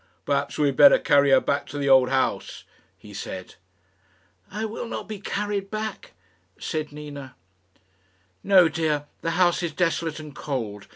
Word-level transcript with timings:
"Perhaps 0.25 0.57
we 0.57 0.65
had 0.69 0.77
better 0.77 0.97
carry 0.97 1.29
her 1.29 1.39
back 1.39 1.67
to 1.67 1.77
the 1.77 1.87
old 1.87 2.09
house," 2.09 2.63
he 2.97 3.13
said. 3.13 3.53
"I 4.49 4.65
will 4.65 4.87
not 4.87 5.07
be 5.07 5.19
carried 5.19 5.69
back," 5.69 6.13
said 6.57 6.91
Nina. 6.91 7.35
"No, 8.43 8.67
dear; 8.67 9.05
the 9.21 9.29
house 9.37 9.61
is 9.61 9.73
desolate 9.73 10.19
and 10.19 10.33
cold. 10.35 10.87